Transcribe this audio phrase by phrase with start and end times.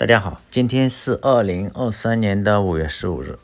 [0.00, 3.38] 大家好，今天是二零二三年的五月十五日。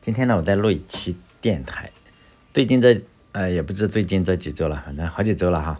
[0.00, 1.90] 今天呢，我在录一期电台。
[2.54, 5.78] 最近这呃，也不知最近这几周了，反正好几周了哈。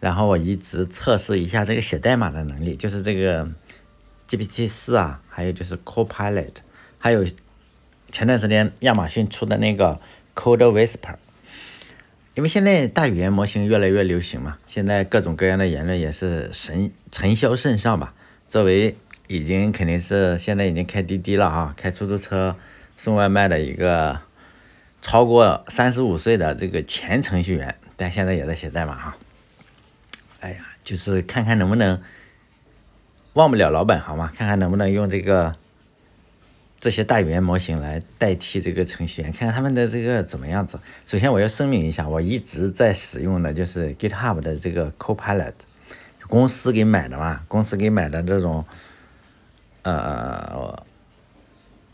[0.00, 3.48] 然后我一直测试一下这个写代码的能力，就是这个
[4.28, 6.54] GPT 四啊，还有就是 Copilot，
[6.98, 7.24] 还有
[8.10, 10.00] 前段时间亚马逊出的那个
[10.34, 11.14] Code Whisper。
[12.34, 18.12] 因为现在大语言模型越来越流行嘛，现在各种各样的言论也是神尘嚣甚上吧。
[18.48, 18.96] 作为
[19.28, 22.56] 已经肯定是现在已经开滴滴了啊，开出租车
[22.96, 24.20] 送外卖的一个
[25.00, 29.16] 超过三十五岁的这个前程序员，但现在也在写代码哈。
[30.40, 32.02] 哎呀，就是看看能不能
[33.32, 35.56] 忘不了老本行嘛，看看能不能用这个
[36.78, 40.78] 这些大语言模型来代替这个程序员，看看他们的这个怎么样子。
[41.06, 45.54] 首先我要声明一下，我一直在使用的就是 GitHub 的这个 Copilot，
[46.28, 48.64] 公司给买的嘛，公司给买的这种。
[49.82, 50.84] 呃，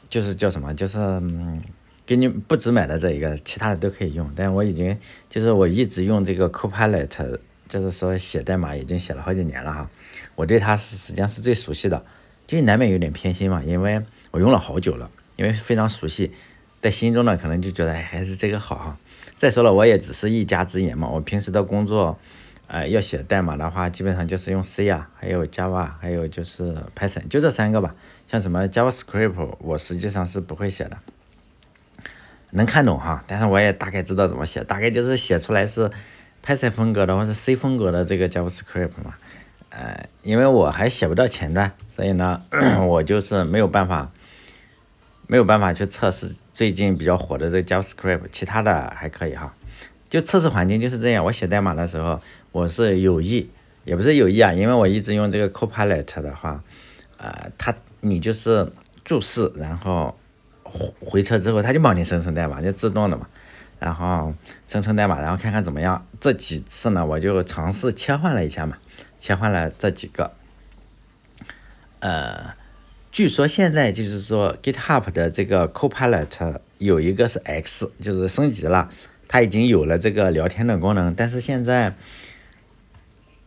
[0.09, 0.75] 就是叫什么？
[0.75, 0.99] 就是
[2.05, 4.31] 给你不止买了这一个，其他的都可以用。
[4.37, 9.91] 但我已经就是我一直用这个 Copilot，就是说写代码已经写了好几年了哈。
[10.35, 12.05] 我对它是实际上是最熟悉的，
[12.47, 16.33] 就难免有点偏心嘛，因为我用了好久了，因为非常熟悉，
[16.83, 18.99] 在心中呢可能就觉得还是这个好哈。
[19.39, 22.19] 再说了，我也只是一家之言嘛，我平时的工作。
[22.69, 27.95] 呃，要写代码的话，基本上就是用 C 啊，还有 Java，还有就是 Python，就这三个吧。
[28.29, 30.99] 像什么 JavaScript，我实际上是不会写的，
[32.51, 35.91] 能看懂哈，但是我也大概知道怎么写，大概就是写出来是
[36.45, 39.15] Python 风格的或者 C 风格的这个 JavaScript 嘛。
[39.71, 42.43] 呃，因为我还写不到前端，所以呢，
[42.87, 44.11] 我就是没有办法，
[45.27, 49.55] 没有办法去测试最近比较火的这个 JavaScript，其他的还可以哈。
[50.11, 52.19] 就测试环境就是这样，我写代码的时候，
[52.59, 53.49] 我是有意，
[53.85, 56.61] 也不是有意啊，因为我一直用这个 Copilot 的话，
[57.17, 58.69] 呃，它你就是
[59.05, 60.19] 注释，然后
[60.65, 63.29] 回回车之后，它就帮你生成代码，就自动的嘛，
[63.79, 64.35] 然后
[64.67, 66.05] 生成代码，然后看看怎么样。
[66.19, 68.77] 这几次呢，我就尝试切换了一下嘛，
[69.21, 70.33] 切换了这几个，
[72.01, 72.55] 呃，
[73.13, 78.89] 据说现在就是说 GitHub 的这个 Copilot 有一个是 X，就是升级了。
[79.31, 81.95] 它已经有了这个聊天的功能，但是现在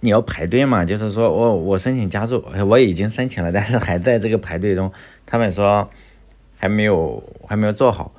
[0.02, 4.92] 你要排队嘛，就是说我我申请加入，我已经申请了，但是还在这个排队中。
[5.26, 5.90] 他们说
[6.58, 8.12] 还没有还没有做好，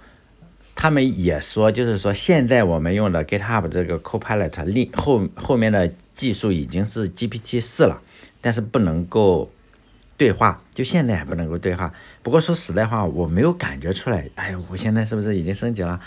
[0.75, 8.01] 他们也说就是说现在我们用的 GitHub 这个 Copilot 另后后面的技术已经是 GPT 四了，
[8.41, 9.51] 但是不能够
[10.17, 11.93] 对话，就现在还不能够对话。
[12.23, 16.01] 不过说实在话，我没有感觉出来，哎，我现在是不是已经升级了？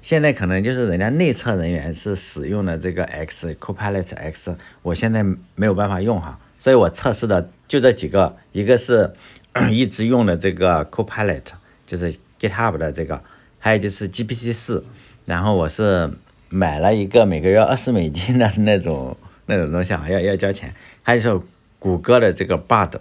[0.00, 9.12] 现在可能就是人家内测人员是使用的这个 X Copilot X，我现在没有办法用哈，所以我测试的就这几个，一个是
[9.70, 11.42] 一直用的这个 Copilot，
[11.84, 13.22] 就是 GitHub 的这个，
[13.58, 14.84] 还有就是 GPT 四，
[15.24, 16.10] 然后我是
[16.48, 19.16] 买了一个每个月二十美金的那种
[19.46, 20.72] 那种东西啊，要要交钱，
[21.02, 21.40] 还有是
[21.78, 22.92] 谷歌的这个 Bard，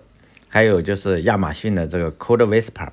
[0.49, 2.89] 还有就是亚马逊的这个 Code Whisper。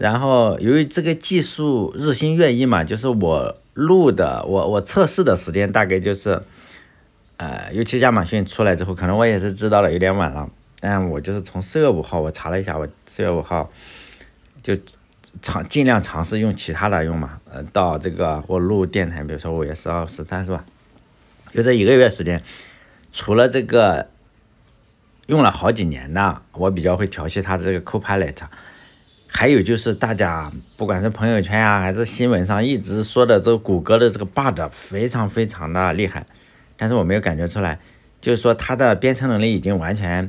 [0.00, 6.42] 然后由于这个技术日新月异嘛，就是我录的，我我测试的时间大概就是，
[7.36, 10.48] 呃，尤其亚马逊出来之后，可能我也是知道了有点晚了，
[10.80, 13.70] 但我就是从四月五号我查了一下，我四月五号
[14.62, 14.74] 就
[15.42, 20.64] 尝尽量尝试用其他的用嘛，呃，到这个我录电台，比如说五月十二、十三是吧？
[21.52, 22.42] 就这一个月时间，
[23.12, 24.08] 除了这个
[25.26, 28.34] 用了好几年的，我比较会调戏它的这个 Copilot。
[29.32, 36.26] 还有就是大家不管是朋友圈呀，还是新闻上一直说的这个谷歌的这个 bug 非常非常的厉害，
[36.76, 37.78] 但是我没有感觉出来，
[38.20, 40.28] 就是说它的编程能力已经完全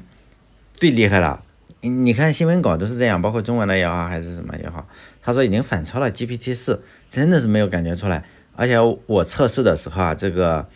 [0.76, 1.44] 最厉害了。
[1.82, 4.88] 你看新闻稿都是这样，包括中文的也好，还是什么也好，
[5.22, 8.24] 他说已经反超了 GPT 四，真的是没有感觉出来。
[8.56, 10.70] 而且我测试的时候啊，这个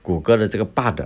[0.00, 1.02] 谷歌的这个 bug。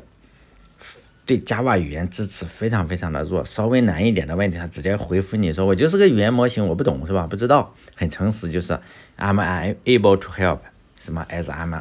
[1.25, 7.29] 对 Java 语言支持非常非常的弱，稍微难一点的问题，他直接回复你说我就是个语言模型，我不懂是吧？
[7.29, 8.73] 不知道，很诚实，就是
[9.17, 10.59] I'm unable to help，
[10.99, 11.81] 什么 as I'm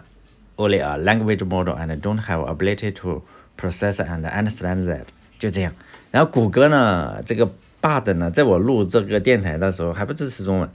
[0.57, 3.23] only a language model and don't have ability to
[3.57, 5.05] process and understand that，
[5.39, 5.73] 就这样。
[6.11, 7.49] 然后谷歌呢，这个
[7.81, 10.69] Bard 呢，在我录这个电台的时候还不支持中文，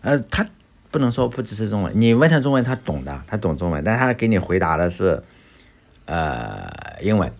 [0.00, 0.44] 呃，他
[0.90, 5.22] 不能说不支持中文，你问他中文他懂的，他懂中文，但他给你回答的是
[6.06, 6.68] 呃
[7.00, 7.32] 英文。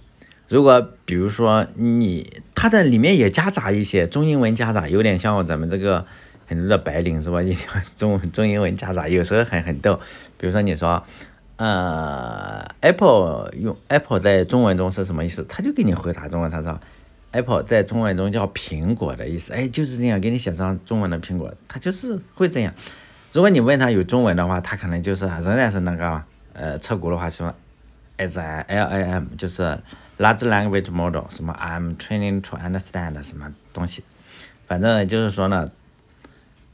[0.49, 6.07] 如果比如说你它的里面也夹杂一些中英文夹杂，有点像咱们这个
[6.47, 7.43] 很多的白领是吧？
[7.43, 7.57] 一
[7.97, 9.99] 中中英文夹杂，有时候很很逗。
[10.39, 11.03] 比如说你说，
[11.57, 15.45] 呃，Apple 用 Apple 在中文中是什么意思？
[15.49, 16.79] 他就给你回答中文，他说
[17.33, 22.73] Apple 在中文中叫苹果的意思，哎，就是这样给你写上中文的苹果，它就是会这样。
[23.33, 26.23] 如果你问他有中文的话，他可能就是仍然是那个
[26.53, 27.53] 呃测轱辘话说
[28.17, 29.79] ，S I L I M 就是
[30.19, 34.03] Large Language Model 什么 I'm training to understand 什么东西，
[34.67, 35.71] 反正就是说呢，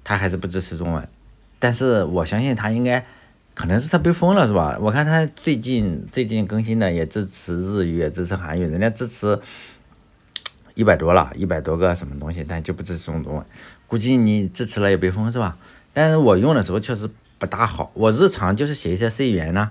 [0.04, 1.08] 他还是不支持中文。
[1.58, 3.04] 但是我相信他应该
[3.54, 4.78] 可能是他被封了是吧？
[4.80, 9.38] 我看他最近最近更新的也支持日语，也支持韩语，人家支持
[10.74, 13.44] 一百多了，一百多个什么东西，但就不支持中文。
[13.86, 15.58] 估计你支持了也被封是吧？
[15.92, 17.90] 但是我用的时候确实不大好。
[17.94, 19.70] 我日常就是写一些 C 语言呢，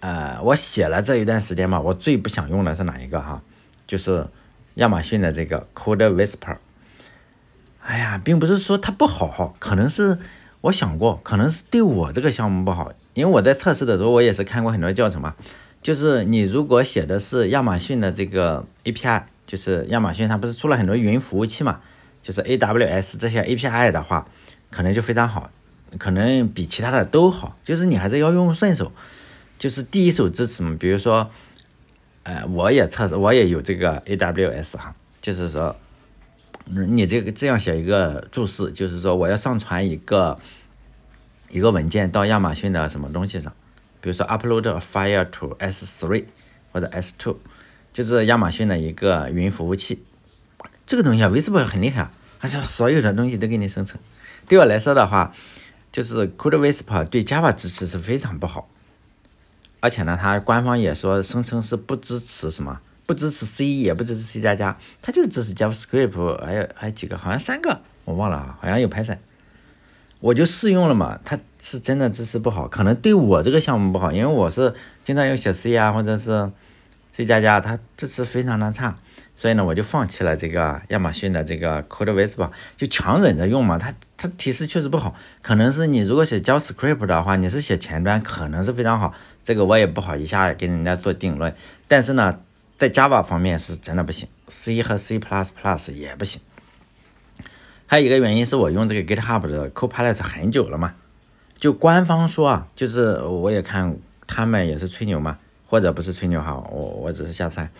[0.00, 3.42] 呃，我写了这一段时间嘛，我最不想用的是哪一个哈？
[3.86, 4.26] 就是
[4.74, 6.56] 亚马逊的这个 Code Whisper。
[7.82, 10.18] 哎呀，并不是说它不好，可能是
[10.62, 12.92] 我想过，可能是对我这个项目不好。
[13.14, 15.34] 因为我在测试的时候，我也是看过很多教程嘛。
[15.80, 21.80] 就是你如果写的是亚马逊的这个 API，就是亚马逊它不是出了很多云服务器嘛，
[22.22, 24.26] 就是 AWS 这些 API 的话。
[24.70, 25.50] 可能就非常好，
[25.96, 28.92] 可能比其他的都好，就是你还是要用顺手，
[29.58, 30.76] 就是第一手支持嘛。
[30.78, 31.30] 比如说，
[32.22, 35.76] 呃，我也测试，我也有这个 AWS 哈，就是说，
[36.66, 40.38] 你这个这样写一个注释，就是说我要上传一个
[41.50, 43.52] 一个文件到亚马逊的什么东西上，
[44.00, 46.24] 比如说 upload a file to S3
[46.72, 47.36] 或者 S2，
[47.92, 50.04] 就是亚马逊的一个云服务器，
[50.86, 53.98] 这个东西啊，V S P O 很厉害，它是所有的东西都给你生成。
[54.46, 55.34] 对我来说的话，
[55.90, 58.68] 就是 Code Whisper 对 Java 支持是非常不好，
[59.80, 69.18] 而且呢，它官方也说声称是不支持什么，不支持 C，也不支持 C 加加，它就支持 JavaScript，还有还有几个，好像三个，我忘了啊，好像有 Python，
[70.20, 76.50] 我就试用了嘛，它是真的支持不好，可能对我这个项目不好，因为我是经常用写 C 啊，或者是
[77.12, 78.98] C 加加，它支持非常的差。
[79.36, 83.78] 所以呢，我就放弃了这个亚马逊的这个 Code Whisper，就强忍着用嘛。
[83.78, 89.14] 它它提示确实不好，可能是你如果写 JavaScript 的话，你是写前端，可能是非常好。
[89.48, 91.54] 这个我也不好一下给人家做定论。
[91.86, 92.38] 但是呢，
[92.76, 95.18] 在 Java 方面是真的不行，C 和 C++
[95.94, 96.38] 也不行。
[97.86, 100.96] 还有一个原因是我用这个 GitHub 的 Copilot 很久了嘛，
[101.58, 103.96] 就官方说啊，就是我也看
[104.26, 107.70] 他们也是吹牛嘛，或者不是吹牛哈，我我只是瞎猜。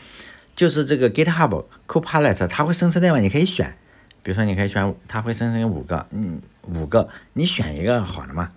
[0.57, 3.77] 就是这个 GitHub Copilot，它会生成代码，你可以选，
[4.23, 8.53] 比如说你可以选，它会生成五个，嗯，五个，你选一个好的嘛。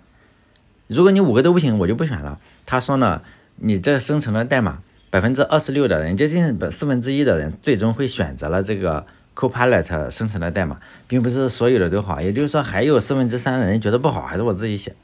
[0.86, 2.40] 如果你五个都不行，我就不选了。
[2.72, 3.20] 他说呢，
[3.56, 4.78] 你这生成的代码，
[5.10, 9.04] 百分之二十六的人，接近四分之一的人，最终会选择了这个
[9.34, 12.18] Copilot 生成的代码，并不是所有的都好。
[12.22, 14.94] 也就是说，还有四分之三的人觉得不好，还是我自己写。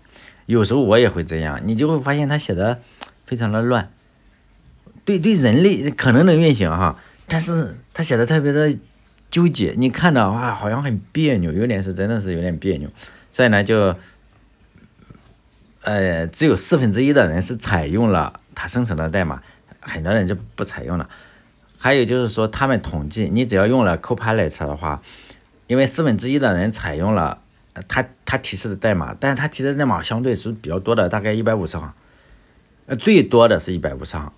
[0.47, 2.81] 有时候我也会这样，你就会发现他写的
[3.27, 3.91] 非常的乱。
[5.05, 8.75] 对对，人类可能能运行哈，但是他写的特别的
[9.29, 12.89] 纠结，你看着哇，好像很别扭，有点是真的是有点别扭，
[13.31, 13.95] 所以呢，就
[15.89, 19.43] 呃，只有四分之一的人是采用了它生成的代码，
[19.81, 21.09] 很多人就不采用了。
[21.79, 25.01] 还有就是说，他们统计，你只要用了 Copilot 的话，
[25.67, 27.41] 因为四分之一的人采用了
[27.89, 31.95] 他他提示的代码，但是他提示的代码相对是比较多的，大概一百五十行，
[32.85, 34.31] 呃，最多的是一百五十行。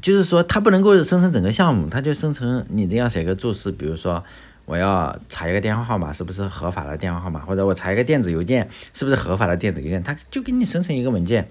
[0.00, 4.24] 就是说，它不能够生成整个项目，它就生成你这样写个注释，比如说
[4.66, 11.50] 我要查一个电话号码是不是合法的电话号码，或者我查一个电子邮件是不是合法的电子邮件，它就给你生成一个文件，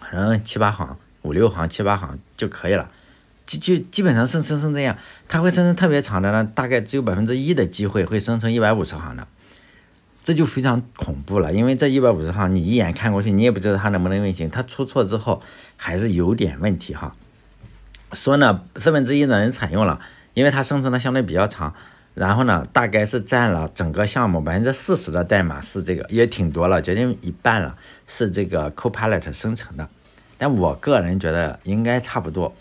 [0.00, 2.90] 可能七八行、五六行、七八行就可以了，
[3.44, 4.96] 就就基本上生成成这样，
[5.28, 9.26] 它会生成特别长的呢，大概只有百分之一的机会会生成一百五十行的，
[10.24, 15.42] 这就非常恐怖了，因为这一百五十行你一眼看过去，你也不知道它能不能运行，它出错之后
[15.76, 17.14] 还是有点问题哈。
[18.12, 20.00] 说呢，四分之一的人采用了，
[20.34, 21.74] 因为它生成的相对比较长，
[22.14, 27.76] 然后呢，大概是占了整个项目百分之四十的代码是这个，也挺多了，接近一半了，
[28.06, 29.88] 是这个 Copilot 生成的。
[30.36, 32.54] 但我个人觉得应该差不多。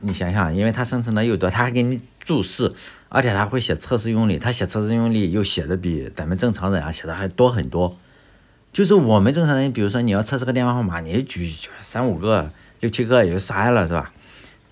[0.00, 2.72] 你想想，因为它生成的又多，它还给你注释，
[3.08, 7.96] 而且它会写测试用例，它写测试用例又写的比咱们正常人啊写的还多很多。
[8.72, 14.12] 就是我们正常人，比如说你要测试个电话号码，你举三五个、六七个也就算了，是吧？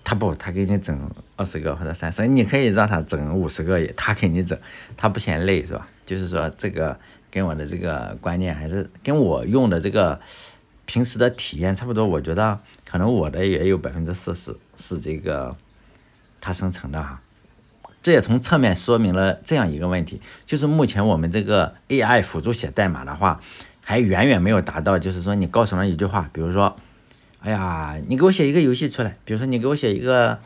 [0.03, 4.57] 他不，他给你整二十个或者三十，你可以让他整五十个也，他给你整，
[4.97, 5.87] 他不嫌累是吧？
[6.05, 10.19] 就是说这个跟我的这个观念还是跟我用的这个
[10.85, 12.05] 平时的体验差不多。
[12.05, 15.55] 我觉得可能我的也有百分之四十是这个
[16.41, 17.21] 它生成的哈。
[18.03, 23.39] 这也从侧面说明了这样一个问题，就是目前我们这个 AI 辅助写代码的话，
[23.81, 26.75] 还远远没有达到，就是说你告诉了一句话，比如说。
[27.41, 30.39] 哎呀，你给我写一个游戏出来，比如说你给我写一个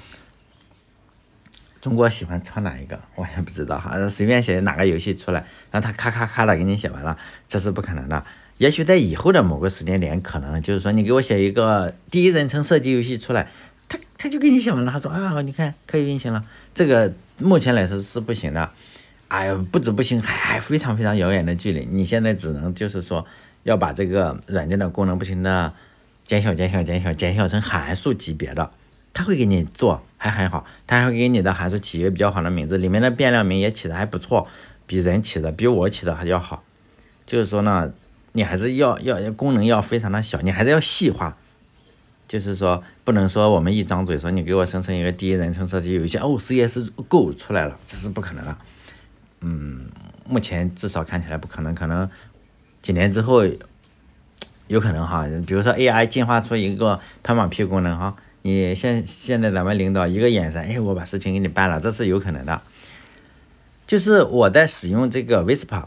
[1.82, 7.18] 中国喜欢抄哪一个，我也不知道哈，随便写哪个游戏出来，让他咔咔咔的给你写完了，
[7.50, 8.24] 这是不可能的。
[8.58, 13.50] 也许在以后的某个时间点，可能就是说你给我写一个第一人称射击游戏出来，
[13.90, 16.46] 他他就给你写完了，他说啊，你看可以运行了。
[16.74, 18.72] 这个目前来说是不行的，
[19.28, 21.86] 哎呀，不止不行，还还非常非常遥远的距离。
[21.92, 23.26] 你现在只能就是说
[23.64, 25.74] 要把这个软件的功能不停的
[26.26, 28.72] 减小、减小、减小、减小成函数级别的，
[29.14, 34.48] 他会给你做还很好，他还会给你的函数起一个比较好的名字，里面的变量名也起的还不错，
[34.86, 36.64] 比人起的比我起的还要好。
[37.26, 37.94] 就是说呢。
[38.38, 41.38] 你还是要要功能要非常的小，你还是要细化，
[42.28, 48.58] 就是说不能说我们一张嘴说你给我生成一个第一人称射击游戏哦，CS GO 出来了，这是不可能的。
[49.40, 49.86] 嗯，
[50.28, 52.10] 目前至少看起来不可能，可能
[52.82, 53.46] 几年之后
[54.68, 62.62] 有可能哈，比如说 AI 进化出一个拍马屁功能哈，你现现在咱们领导一个眼神，哎，我把事情给你办了，这是有可能的。
[63.88, 65.86] 就是我在使用这个 Whisper。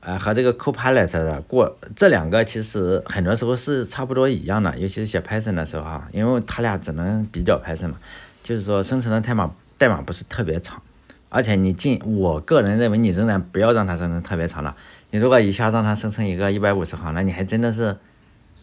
[0.00, 7.96] 呃，和这个 Copilot 的过这两个其实很多时候是差不多一样的，尤其是写 Python 的时候哈，因为它俩只能比较 Python 嘛，
[8.40, 10.80] 就是说生成的代码代码不是特别长，
[11.28, 14.76] 而且你进，我个人认为你仍然不要让它生成特别长了，
[15.10, 17.96] 你如果一下让它生成一个一百五十行，那你还真的是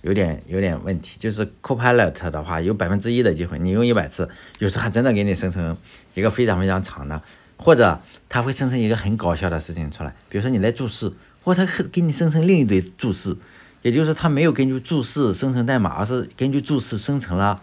[0.02, 1.18] 有点有点问题。
[1.20, 5.78] 就是 Copilot 的话，有百分之一的机会，你用一百次，有时候还真的给你生成
[6.14, 7.22] 一个非常非常长的，
[7.58, 11.12] 或者它会生成一个很搞笑的事情出来，比如说你在注释。
[11.46, 13.36] 或者它给你生成另一堆注释，
[13.82, 17.62] 也就是它没有根据注释生成代码，而是根据注释生成了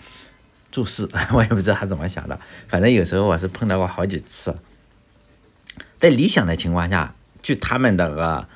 [0.70, 1.08] 注释。
[1.32, 4.54] 我也不知道他怎么想的，反正有时候我是碰到过好几次。
[5.98, 8.46] 在理想的情况下，据他们的个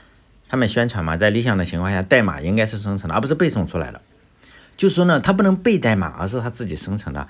[0.49, 4.01] 他们宣传嘛，在理想的情况下，代码应该是生成的，而不是背诵出来的。
[4.77, 7.29] 就说呢，他不能背代码，而是他自己生成的。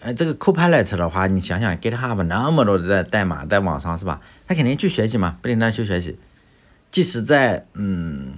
[0.00, 4.20] 呃，这个 Copilot 的话，你想想 GitHub 那么多的代码在网上是吧？
[4.46, 6.18] 他肯定去学习嘛，不停的去学习。
[6.90, 8.34] 即使在嗯，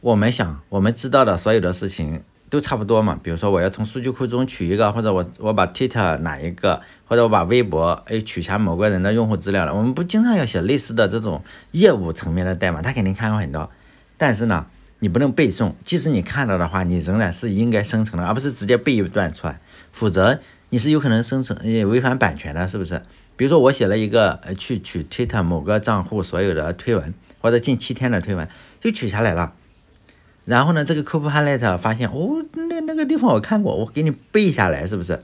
[0.00, 2.22] 我们想我们知道的所有的事情
[2.54, 3.18] 都差不多嘛。
[3.20, 11.42] 比如说我要从数据库中取一个，或者我我把 Twitter 哪一个，或者我把微博哎取下某个人的用户资料了，我们不经常要写类似的这种
[11.72, 13.68] 业务层面的代码，他肯定看过很多。
[14.16, 14.66] 但是呢，
[15.00, 19.58] 你不能背诵，即使你看到的话，你仍然是应该生成的，而不是直接背一段出来，
[19.90, 20.38] 否则
[20.70, 23.02] 你是有可能生成也违反版权的，是不是？
[23.36, 28.48] 比如说我写了一个去取 Twitter 某个账户所有的推文或者近七天的推文
[28.80, 29.54] 就取下来了，
[30.44, 35.22] 然后呢这个 Copilot 发现哦那那个地方我看过我给你背下来是不是？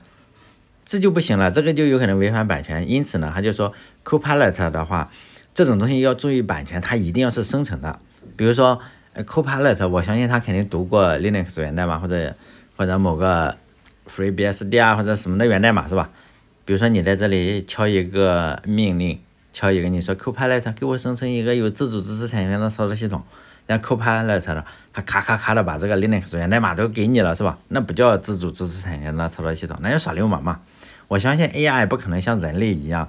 [0.83, 2.89] 这就不行了，这个就有可能违反版权。
[2.89, 3.73] 因此呢他就说
[4.03, 5.11] Copilot 的话
[5.53, 7.99] 这种东西要注意版权，它一定要是生成的。
[8.35, 8.79] 比如说
[9.15, 12.35] Copilot 我相信他肯定读过 Linux 源代码或者
[12.75, 13.55] 或者某个
[14.09, 16.09] FreeBSD 啊或者什么的源代码是吧？
[16.65, 19.19] 比如说你在这里敲一个命令，
[19.51, 23.23] 敲一个你说 Copilot 给我生成一个有自主知识产权的操作系统，
[23.67, 27.57] 然后 Copilot 了，它咔咔咔的把这个 Linux 源代码都给你了是吧？
[27.69, 30.59] 那不叫自主知识产权的操作系统，那就耍流氓嘛！
[31.07, 33.07] 我相信 AI 不可能像人类一样，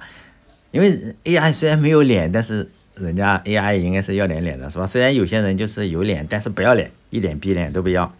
[0.71, 4.85] 因为 AI 虽然没有脸，但是人家 AI 应该是要点脸的是吧？
[4.85, 8.13] 虽然有些人就是有脸，但是不要脸，一点逼脸都不要，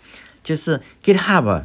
[0.43, 1.63] 就是 GitHub。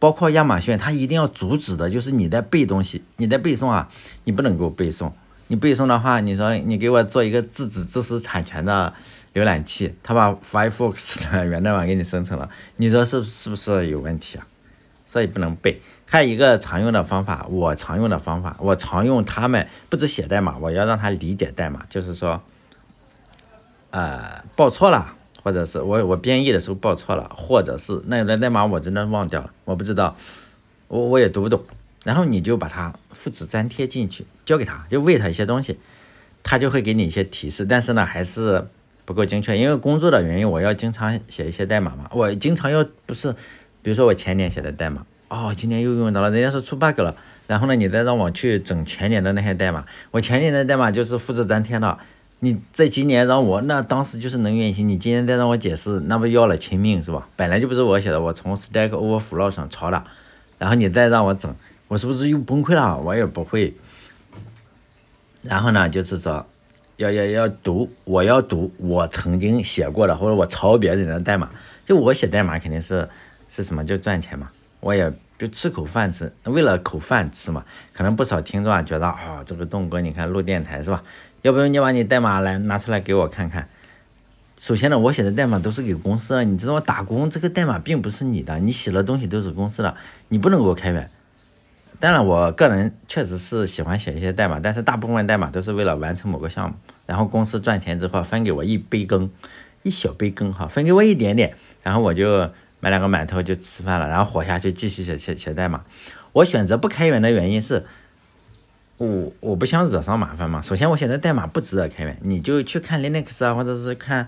[0.00, 3.88] 包括亚马逊，它一定要阻止的就是你在背东西，你在背诵啊，
[4.24, 5.10] 你不能给我背诵。
[5.46, 8.92] 你背诵的话，你说你给我做一个自主知识产权的
[9.34, 14.46] 浏览器，它把 Firefox 的源代码给你生成了，你说是是不是有问题啊？
[15.06, 15.82] 所以不能背。
[16.06, 22.40] 还有一个常用的方法，我常用的方法，我常用他们不止写代码，我要让他理解代码，就是说，
[23.90, 25.16] 呃，报错了。
[25.42, 30.16] 或者是我我编译的时候报错了，或者是那那代码我真的忘掉了，我不知道，
[30.88, 31.62] 我我也读不懂。
[32.02, 35.78] 然后你就把它复制粘贴进去，交给他，就喂他一些东西，
[36.42, 37.66] 他就会给你一些提示。
[37.66, 38.66] 但是呢，还是
[39.04, 42.08] 不够精确，因为工作的原因，我要经常写一些代码嘛。
[42.12, 43.32] 我经常要不是，
[43.82, 47.14] 比如说我前年写的代码，哦，今年又用到了，人家说出 bug 了，
[47.46, 51.98] 然后呢，你再让我去整前年的那些代码，我前年的代码就是复制粘贴的。
[52.40, 54.86] 你在今年让我，那当时就是能运行。
[54.86, 57.26] 你今年再让我解释，那不要了亲命是吧？
[57.36, 60.04] 本来就不是我写的，我从 Stack Overflow 上抄的。
[60.58, 61.54] 然后你再让我整，
[61.88, 62.98] 我是不是又崩溃了？
[62.98, 63.74] 我也不会。
[65.40, 66.46] 然后呢，就是说，
[66.96, 71.50] 要要要读，我要读我曾经写过的，或者我抄别人的代码。
[71.84, 73.08] 就我写代码肯定是
[73.48, 77.64] 是什么就赚钱嘛，我也就吃口饭吃，为了口饭吃嘛。
[77.92, 81.02] 可能不少听众啊觉得啊，这个栋哥你看录电台是吧？
[81.42, 83.68] 要不你把你代码来拿出来给我看看。
[84.56, 86.80] 首先呢，我写的代码都是给公司的，你知道我？
[86.80, 89.94] 打工这个代码并不是你的，你写的东西都是公司的，
[90.28, 91.10] 你不能给我开源。
[92.00, 99.30] 当然，我个人确实是喜欢写一些代码，但是大部分代码都是为了完成某个项目，然后公司赚钱之后分给我一杯羹，
[99.82, 105.82] 一小杯羹哈，分给我一点点，然后我就买两个馒头就吃饭了，然后活下去继续写写写代码。
[106.32, 107.84] 我选择不开源的原因是，
[108.98, 110.60] 我我不想惹上麻烦嘛。
[110.60, 114.26] 首先，我写的代码不值得开源，你就去看 Linux 啊，或者是看。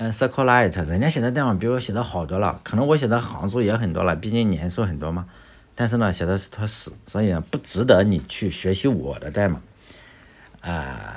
[0.00, 5.26] 呃，SQLite，人家写的代码比我写的好多了，可能我写的行数也很多了，毕竟年数很多嘛。
[5.80, 9.60] 但是呢，写的是坨屎，所以呢，不值得你去学习我的代码。
[10.60, 11.14] 啊，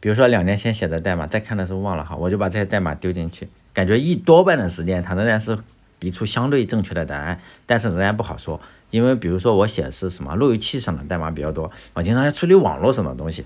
[0.00, 5.58] 比如说两年前写的代码，再看的时候忘了哈，我就把这些代码丢进去，感觉一多半的时间它仍然是
[6.00, 13.44] 给出相对正确的答案，但是仍然不好说，因为比如说我写的是什么路由器上的代码比较多，我经常要处理网络上的东西。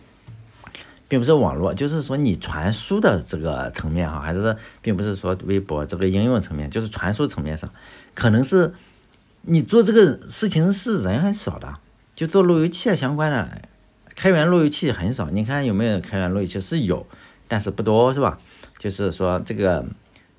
[1.08, 7.68] 并不是网络，就是说你传输的这个层面哈，还是并不是说微博这个应用层面，就是传输层面上，
[8.14, 8.72] 可能是
[9.42, 11.78] 你做这个事情是人很少的，
[12.14, 13.62] 就做路由器相关的，
[14.14, 15.30] 开源路由器很少。
[15.30, 16.60] 你看有没有开源路由器？
[16.60, 17.06] 是有，
[17.48, 18.38] 但是不多，是吧？
[18.78, 19.84] 就是说这个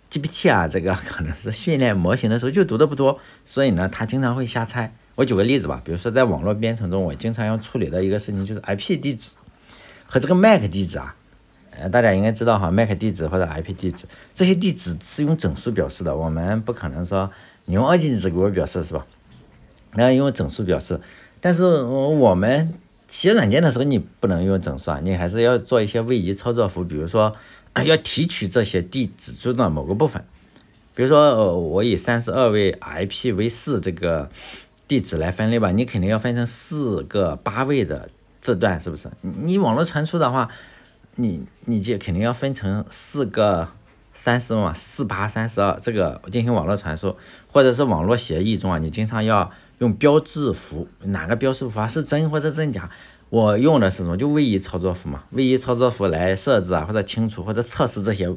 [0.09, 4.93] GPT 啊，这个可能是训练模型的时候就读的不多，所以呢，它经常会瞎猜。
[5.15, 9.31] 我举个例子吧，比如说在网络编程中，我经常要处理的一个事情就是 IP 地址。
[10.05, 11.15] 和这个 MAC 地址啊，
[11.71, 17.31] 呃，大家应该知道哈，MAC 地址或者 IP 地址这些地址是用整数表示的，我们不可能说
[17.65, 19.05] 你用二进制给我表示是吧？
[19.93, 20.99] 那用整数表示，
[21.39, 22.73] 但是我们
[23.07, 27.35] 写软件的时候你不能用整数啊，你还是要做一些位移操作符，比如说
[27.85, 30.23] 要提取这些地址中的某个部分，
[30.95, 34.29] 比如说我以三十二位 IPv 四这个
[34.87, 38.09] 地址来分类吧，你肯定要分成四个八位的。
[38.41, 39.07] 字段是不是？
[39.21, 40.49] 你网络传输的话，
[41.17, 43.69] 你你就肯定要分成四个
[44.23, 47.17] 三十嘛，四八三十二这个进行网络传输，
[47.51, 49.49] 或者是网络协议中啊，你经常要
[49.79, 52.87] 用标志符，哪个标志符啊是真或者真假？
[53.31, 54.15] 我用的是什么？
[54.15, 58.31] 就位移操作符嘛，位移操作符来设置啊，或者清除或者测试这些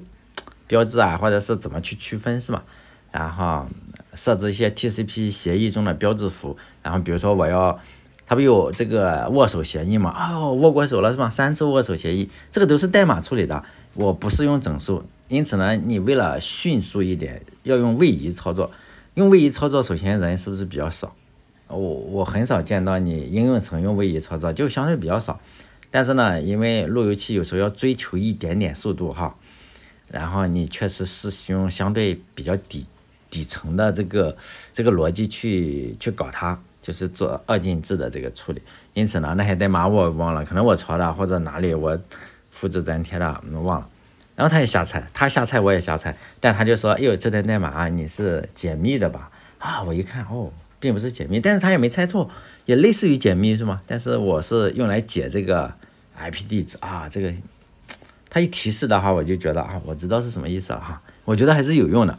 [0.66, 2.64] 标志啊，或者是怎么去区分是吧？
[3.12, 3.66] 然后
[4.14, 7.78] 设置一些 TCP 协议中的标志符，然后比如说我要。
[8.26, 10.32] 它不有这个握手协议吗？
[10.32, 11.28] 哦，握过手了是吧？
[11.28, 18.70] 三次握手协议，这个都是代码处理的，我不是用整数，因此呢，你为了迅速一点，要用位移操作。
[19.14, 21.14] 用位移操作，首先人是不是比较少？
[21.68, 25.40] 我我很少见到你应用层用位移操作，就相对比较少。
[25.90, 29.34] 但是呢，因为路由器有时候要追求一点点速度哈，
[30.10, 32.84] 然后你确实是用相对比较底
[33.30, 34.37] 底层的这个
[34.72, 36.60] 这个逻辑去去搞它。
[36.84, 38.60] 就是做二进制的这个处理，
[38.92, 41.98] 因此呢，那些代码我忘了，可能我抄的或者哪里我
[42.50, 43.88] 复制粘贴的忘了。
[44.37, 52.29] 然后他也瞎猜，他瞎猜我也瞎猜，但他就说：“哎呦，这段代码啊，你是解密的吧？”啊，我一看，哦，并不是解密，但是他也没猜错，
[52.66, 53.81] 也类似于解密是吗？
[53.87, 55.73] 但是我是用来解这个
[56.18, 57.33] IP 地址啊，这个
[58.29, 62.18] 他一提示的话，我就觉得啊，我知道是什么意思了哈，我觉得还是有用的。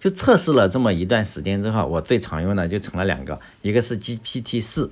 [0.00, 4.90] 就测试了这么一段时间之后，我最常用的就成了两个，一个是 GPT 四，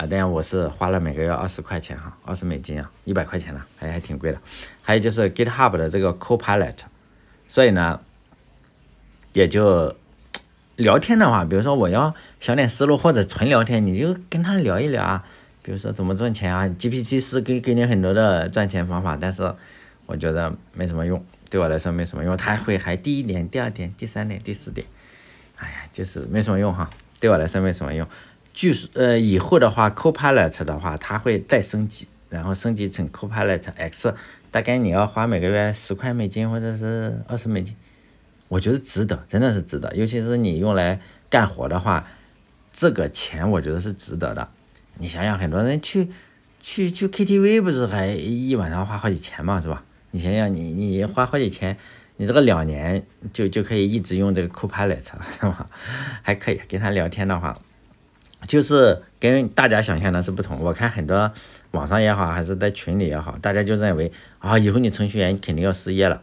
[0.00, 4.40] 啊，当然我是花了每个月二十块钱哈，二十美金啊，一百块钱了，还还挺贵的。
[4.80, 6.74] 还有就是 GitHub 的这个 Copilot，
[7.46, 8.00] 所以呢，
[9.34, 9.94] 也就
[10.76, 15.22] 聊天的话，比如说我要想点思路或者纯聊天，你就跟他聊一聊啊，
[15.62, 19.54] 比如说怎么赚钱啊，GPT 四给给你很多的赚钱方法，但是
[20.06, 21.22] 我觉得没什么用。
[21.50, 24.86] 对我来说没什么用，他会还第一点、第二点、第三点、第四点，
[25.56, 26.88] 哎呀，就是没什么用哈。
[27.20, 28.08] 对我来说没什么用。
[28.52, 34.14] 据说呃以后的话，Copilot 的话，它会再升级，然后升级成 Copilot X，
[34.50, 37.74] 大概你要花每个月十块美金或者是二十美金，
[38.48, 39.94] 我觉得值得，真的是值得。
[39.94, 42.06] 尤其是你用来干活的话，
[42.72, 44.48] 这个钱我觉得是值得的。
[44.98, 46.10] 你想想，很多人去
[46.60, 49.84] 去去 KTV 不是还一晚上花好几千嘛，是吧？
[50.10, 51.76] 你想想，你你花好几千，
[52.16, 55.70] 你这个两年就就可以一直用这个 Copilot 是吧？
[56.20, 57.58] 还可以跟他聊天的话，
[58.46, 60.58] 就是跟大家想象的是不同。
[60.60, 61.30] 我看很多
[61.72, 66.22] 网上也好，还是在群里也好，大家就认为啊，以后你程序员肯定要失业了。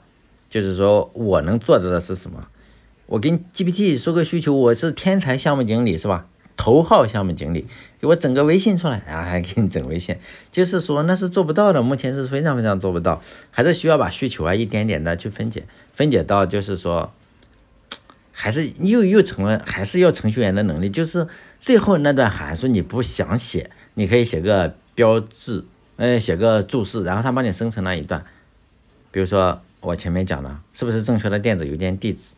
[0.49, 2.47] 就是说我能做到的是什么？
[3.05, 6.25] 我跟 GPT 说个需求，我是天才项目经理是吧？
[6.57, 7.67] 头号项目经理，
[8.01, 10.17] 给我整个微信出来，然后还给你整微信，
[10.51, 17.13] 就是说那是做不到的，目前是非常非常做不到，还是需要把需求啊一点点的去分解，分解到就是说，
[18.39, 21.27] 还是又又成了还是要程序员的能力，就是
[21.59, 28.23] 最后那段函数你不想写，你可以写个标志，呃，写个注释，然后他帮你生成了一段，
[29.09, 32.35] 比如说我前面讲的，是不是正确的电子邮件地址？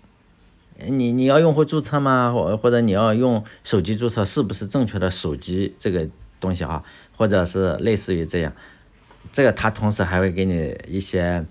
[0.88, 2.32] 你你要用户注册吗？
[2.34, 6.08] 或或者你要用手机注册，是不是正确的手机这个
[6.40, 6.82] 东西啊？
[7.18, 8.54] 或者是类似于这样，
[9.34, 11.46] 这个它同时还会给你一些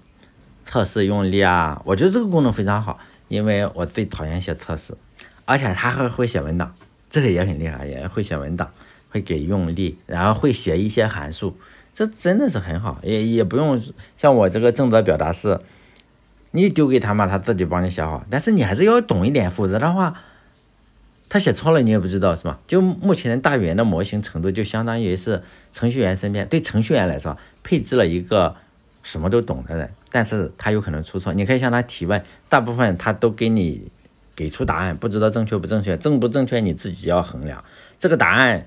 [0.65, 1.83] 测试用力啊。
[1.85, 4.95] 我觉得这个功能非常好，因为我最讨厌写测试，
[5.45, 6.75] 而且他还会写文档，
[7.09, 8.71] 这个也很厉害，也会写文档，
[9.11, 11.57] 会给用力，然后会写一些函数，
[11.93, 13.81] 这真的是很好，也也不用
[14.17, 15.61] 像我这个正则表达式。
[16.53, 20.19] 你丢给他嘛，他自己帮你写好，但是你还是要懂一点，否则的话，
[21.29, 22.59] 他写错了你也不知道是吧？
[22.67, 28.57] 就目前大语言的模型程度，就相当于是程序员身边对程序员来说配置了一个
[29.03, 33.91] 什么都懂的人，但是他有可能出错，你可以向他提问，大部分他都给你
[34.35, 37.63] 给出答案，不知道正确不正确，正不正确你自己要衡量，
[37.99, 38.67] 这个答案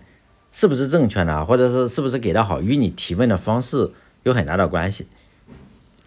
[0.52, 3.92] 是不是正确的，或者是是不是给的好，与你提问的方式
[4.24, 5.08] 有很大的关系。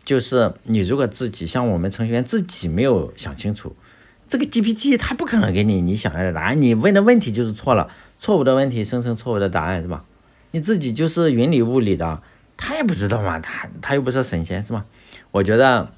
[0.04, 3.74] 就是你如果自己像我们程序员自己没有想清楚，
[4.28, 10.04] 这个 GPT 它不可能给你你想要的答案，你问的问题就是错了，错误的问题生成错误的答案是吧？
[10.50, 12.22] 你自己就是云里雾里的，
[12.56, 14.84] 他也不知道嘛，他他又不是神仙是吧？
[15.34, 15.90] 我觉得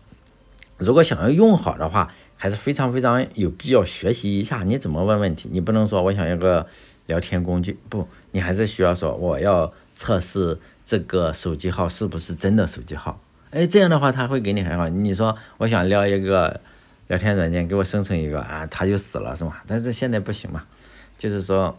[0.78, 6.66] 如果想要用好的话，还是非常非常有必要学习一下你怎么问问题，你不能说我想要个
[7.04, 13.20] 聊天工具，不，你还是需要说我要测试这个手机号是不是真的手机号。
[13.50, 14.88] 哎，这样的话他会给你很好。
[14.88, 16.58] 你说我想聊一个
[17.08, 19.56] 聊天软件，给我生成一个啊，他就死了是吗？
[19.66, 20.64] 但是现在不行嘛，
[21.18, 21.78] 就是说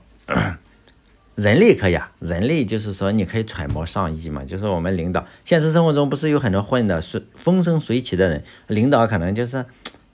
[1.38, 4.44] 人类可以啊，人类就是说你可以揣摩上意嘛。
[4.44, 9.64] 就是我们领导现实生活中不是有很多混的随风生水起的人，领导可能就是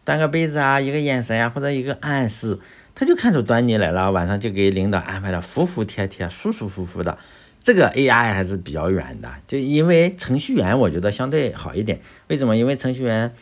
[0.03, 2.59] 端个杯子啊，一个眼神啊，或者一个暗示，
[2.93, 7.17] 他就看出端倪来了，晚上就给领导安排的服服帖帖、舒舒服服的。
[7.62, 12.01] 这个 AI 还是比较远的，就因为程序员我觉得相对好一点。
[12.27, 12.57] 为什么？
[12.57, 13.33] 因为程序员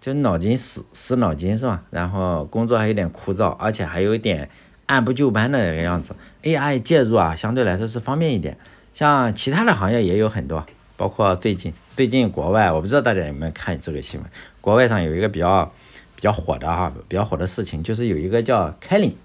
[0.00, 1.84] 就脑筋死死脑筋是吧？
[1.90, 4.50] 然后工作还有点枯燥，而且还有一点
[4.88, 6.14] 按部就班的那个样子。
[6.42, 8.58] AI 介入啊，相对来说是方便一点。
[8.92, 14.28] 像其他的行业也有很多，包括最近最近国外，我不知道大家有没有看这个新闻。
[14.60, 15.72] 国外上有一个比较
[16.16, 19.16] 比较火的哈，比较火的事情，就是有一个叫凯琳，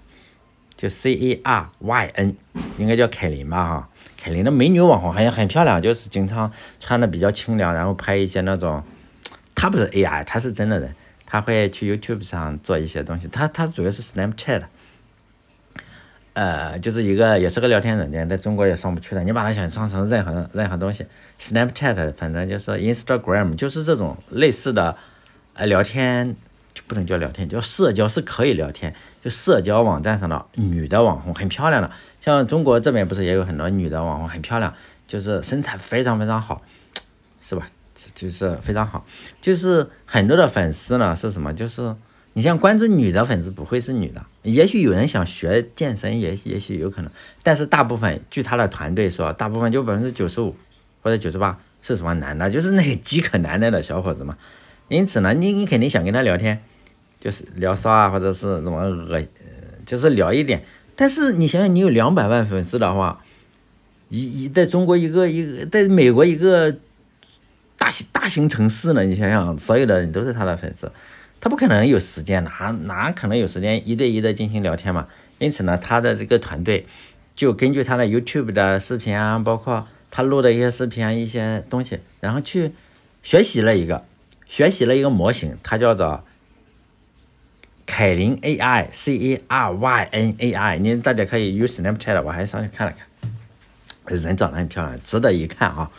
[0.76, 2.36] 就 C A R Y N，
[2.78, 3.88] 应该叫凯琳吧哈。
[4.16, 8.82] 凯琳的美女网红好像很漂亮，就是经常穿的比较清凉，然后拍一些那种，
[9.54, 10.94] 她不是 AI，她是真的人，
[11.26, 14.62] 她会去 YouTube 上做一些东西，她她主要是 Snapchat，
[16.34, 21.06] 呃，就是一个也是个聊天软件，在中国也上不去的，你把它想象成任何任何东西
[21.40, 24.96] ，Snapchat 反正就是 Instagram，就是这种类似的，
[25.54, 26.36] 呃，聊天
[26.74, 28.94] 就不能叫聊天，叫社交是可以聊天。
[29.22, 34.74] 就社交网站上的女的网红很漂亮的，像中国这边不是也有很多女的网红很漂亮，
[35.06, 36.60] 就是身材非常非常好，
[37.40, 37.66] 是吧？
[38.14, 39.06] 就是非常好，
[39.40, 41.54] 就是很多的粉丝呢是什么？
[41.54, 41.94] 就是
[42.34, 47.10] 你像关注女的粉丝不会是女的，也许有人想学健身，也也许有可能，
[47.42, 50.54] 但是大部分据他的团队说，大部分就百分之九十五
[51.02, 54.36] 或者九十八是什么男的，就是那个饥渴难耐的小伙子嘛。
[54.88, 56.62] 因此呢，你你肯定想跟他聊天。
[57.20, 59.26] 就是聊骚啊，或者是什么恶，
[59.86, 60.62] 就是聊一点。
[60.94, 63.24] 但是你想想，你有两百万粉丝的话，
[64.10, 66.76] 一一在中国一个一个，在美国一个
[67.78, 70.92] 大型大型城市呢，你想想，所有的人都是他的粉丝，
[71.44, 75.06] 他不可能有时间，哪哪可能有时间一对一的进行聊天嘛？
[75.38, 76.86] 因此呢，他的这个团队
[77.36, 82.72] 就根据他的 YouTube 的视频啊，包括他录的一些视频啊，一些东西，然后去
[83.22, 84.06] 学习了一个，
[84.46, 86.24] 学习了一个模型，它叫做。
[87.84, 95.90] 凯琳 AI C A R Y N A I，你大家可以 use Snapchat，我还上去看了看，人长得很漂亮，值得一看啊。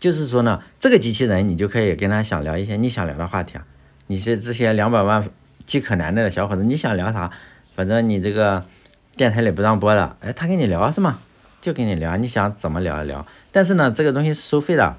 [0.00, 3.64] 就是说呢，这个机器人你就可以跟他想聊一些你想聊的话题啊。
[4.08, 5.26] 你是这些两百万
[5.64, 7.30] 饥渴难耐的小伙子，你想聊啥？
[7.76, 8.64] 反正你这个
[9.16, 11.20] 电台里不让播的，哎，他跟你聊是吗？
[11.60, 13.24] 就跟你聊，你想怎么聊一聊。
[13.52, 14.96] 但是呢，这个东西是收费的，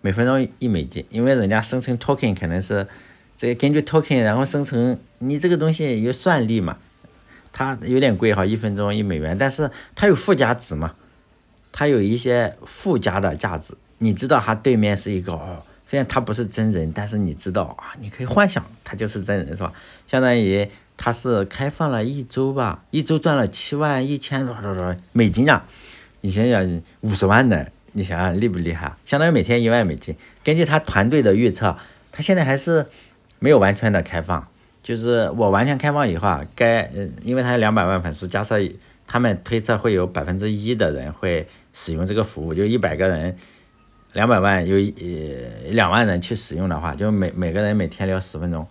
[0.00, 2.86] 每分钟一美金，因为人家生成 token 可能是。
[3.34, 6.76] 这个根据 token，然后生成你这个东西有算力嘛？
[7.50, 10.94] 它有点贵哈，一分钟一美元，但是它有附加值嘛？
[11.72, 13.74] 它有一些附加的价值。
[13.98, 19.70] 你知道它对面是一个，虽然他不是真人，但是你知道啊，你可以幻想他就是真人是吧？
[20.08, 25.66] 相当于他是开放了一周吧，一周赚了七万一千多少多美金啊！
[26.22, 28.90] 你想想五十万的，你想想厉不厉害？
[29.04, 30.16] 相当于每天一万美金。
[30.42, 31.76] 根据他团队的预测，
[32.10, 32.86] 他现在还是。
[33.38, 34.46] 没有完全的开放，
[34.84, 36.88] 就是我完全开放以后啊，该，
[37.24, 38.56] 因为他有两百万粉丝，假设
[39.04, 43.36] 他们推测会有百分之一的人会使用这个服务，就一百个人，
[44.12, 48.66] 两百万有呃两万人去使用的话，就每每个人每天聊十分钟，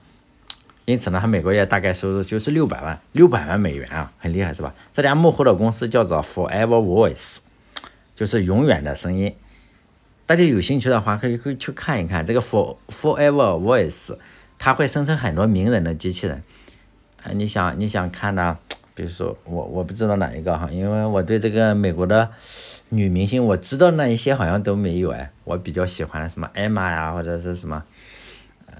[0.85, 4.73] 因此呢，他每个月大概收入就是六百万，六百万美元啊，很厉害是吧？
[4.93, 7.37] 这家幕后的公司叫做 Forever Voice，
[8.15, 9.33] 就是永远的声音。
[10.27, 14.15] 大家有兴趣的话，可以可以去看一看这个 For Forever Voice，
[14.59, 16.43] 它会生成很多名人的机器人。
[17.23, 18.57] 呃，你想你想看呢？
[18.93, 22.29] 比如说我我不知道哪一个哈，因为我对这个美国的
[22.91, 27.83] 女明星我知道那一些好像都没有哎，我比较喜欢什么艾玛呀或者是什么，
[28.67, 28.75] 呃，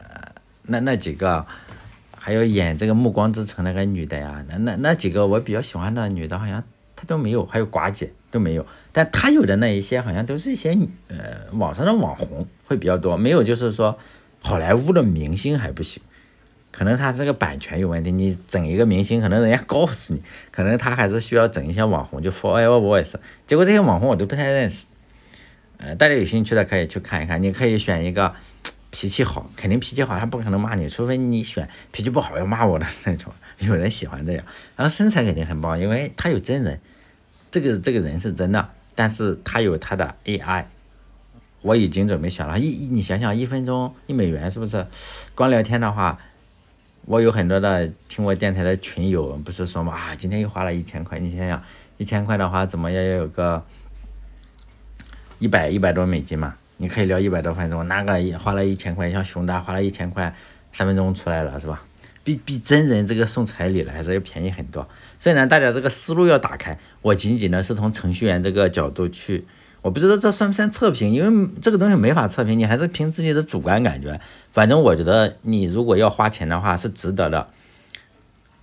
[0.63, 1.45] 那那几个。
[2.23, 6.63] 还有演这个《暮光之城》那个女的呀，那那那几个我比较喜欢的女的，好像
[6.95, 8.63] 她都没有，还有寡姐都没有。
[8.91, 11.17] 但她有的那一些，好像都是一些呃
[11.53, 13.97] 网上的网红会比较多，没有就是说
[14.39, 16.03] 好莱坞的明星还不行，
[16.71, 18.11] 可能他这个版权有问题。
[18.11, 23.15] 你整一个明星，可能人家告诉你，可能他还是需要整一些网红，就 Forever Voice。
[23.45, 24.85] 结果这些网红我都不太认识，
[25.77, 28.33] 呃，大家有兴趣的可以去看一看，你可以选一个。
[28.93, 33.31] 脾气好，肯定脾气好，他不可能骂你，除非你选脾气不好要骂我的那种。
[33.59, 34.43] 有人喜欢这样，
[34.75, 36.77] 然后身材肯定很棒，因为他有真人，
[37.49, 40.65] 这个这个人是真的，但是他有他的 AI。
[41.61, 44.85] 我已经准备选了，一你想想，一分钟一美元是不是？
[45.33, 46.19] 光聊天的话，
[47.05, 51.61] 我有很多的听我电台的群友不是说嘛啊，今天又花了一千块，你想想，
[51.97, 53.63] 一千块的话，怎么也要有个
[55.39, 56.55] 一百一百多美金嘛？
[56.77, 60.33] 你可以聊一百多分钟，那个花了一千块，像熊大花了一千块，
[60.73, 61.83] 三分钟出来了，是吧？
[62.23, 64.87] 比比真人这个送彩礼了还是要便宜很多。
[65.19, 69.45] 虽然大家这个思路要打开，我仅仅呢是从程序员这个角度去，
[69.81, 74.19] 我不知道这算不算测评，因为这个东西没法测评，你还是凭自己的主观感觉。
[74.51, 77.47] 反正我觉得你如果要花钱的话是值得的。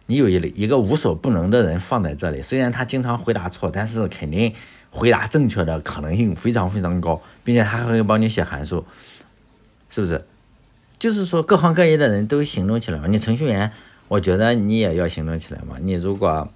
[0.06, 4.54] 你有一一个无所不能的人放在这里，虽然他经常回答错，但是肯定。
[4.90, 8.86] 回答正确的可能性非常非常高，并且他还会帮你写函数，
[9.90, 10.24] 是不是？
[10.98, 13.06] 就是说各行各业的人都行动起来嘛。
[13.06, 13.70] 你程序员，
[14.08, 15.76] 我觉得你也要行动起来嘛。
[15.78, 16.50] 你如果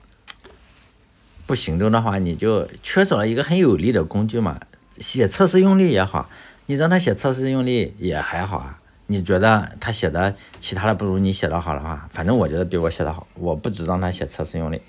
[1.53, 4.59] 不行动的话，你就缺少了一个很有力的工具嘛。
[4.97, 6.31] 写测试用例也好，
[6.65, 8.79] 你让他写测试用例也还好啊。
[9.09, 13.27] 你觉得他写的其他的不如你写的好的话，反正我觉得比我写的好。
[13.35, 14.81] 我不只让他写测试用例。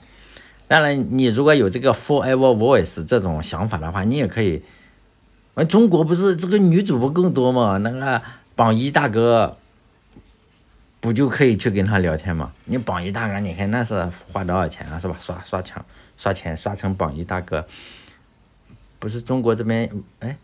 [0.69, 4.63] 当然，你如果有这个 Forever Voice 这种想法的话，你也可以。
[5.55, 7.75] 完，中国不是这个女主播更多吗？
[7.79, 8.21] 那个
[8.55, 9.57] 榜一大哥
[11.01, 12.53] 不就可以去跟他聊天吗？
[12.63, 14.97] 你榜一大哥，你看那是花多少钱啊？
[14.97, 15.17] 是吧？
[15.19, 15.85] 刷刷墙，
[16.17, 17.67] 刷钱刷成榜一大哥。
[18.99, 20.37] 不是中国这边，哎，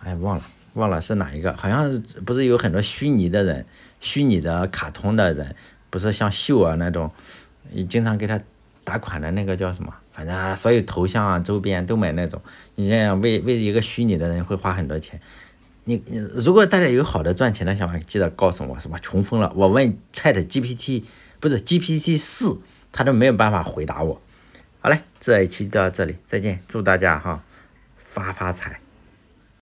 [0.00, 0.42] 哎，忘了
[0.74, 1.56] 忘了是哪一个？
[1.56, 3.66] 好像不是有很多虚拟的人，
[4.00, 5.54] 虚拟的卡通的人，
[5.88, 7.10] 不是像秀啊那种，
[7.70, 8.40] 你经常给他。
[8.82, 9.94] 打款的那个叫什么？
[10.10, 12.40] 反正所有头像啊、周边都买那种。
[12.74, 15.20] 你这样为为一个虚拟的人会花很多钱。
[15.84, 16.02] 你
[16.34, 18.98] 如果大家有好的赚钱的想法，记得告诉我，是吧？
[18.98, 21.04] 穷疯了，我问 Chat GPT
[21.38, 22.58] 不是 GPT 四，
[22.90, 24.20] 他都没有办法回答我。
[24.82, 27.42] 好嘞，这一期就到这里，再见，祝大家哈
[27.98, 28.80] 发发财。